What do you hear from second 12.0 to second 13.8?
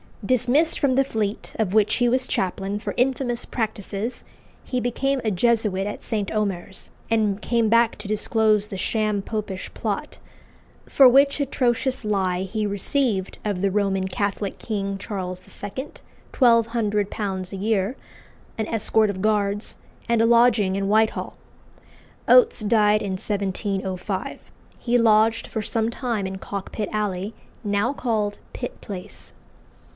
lie he received of the